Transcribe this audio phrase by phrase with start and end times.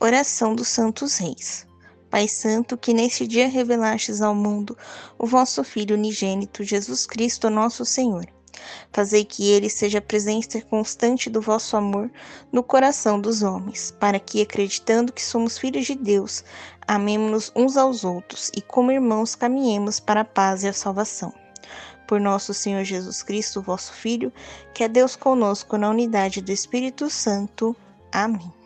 [0.00, 1.66] Oração dos Santos Reis.
[2.08, 4.78] Pai Santo, que neste dia revelastes ao mundo
[5.18, 8.24] o vosso Filho unigênito, Jesus Cristo, nosso Senhor.
[8.92, 12.08] Fazei que ele seja presença constante do vosso amor
[12.52, 16.44] no coração dos homens, para que, acreditando que somos filhos de Deus,
[16.86, 21.34] amemos-nos uns aos outros e, como irmãos, caminhemos para a paz e a salvação.
[22.06, 24.32] Por nosso Senhor Jesus Cristo, vosso Filho,
[24.72, 27.74] que é Deus conosco na unidade do Espírito Santo.
[28.12, 28.57] Amém.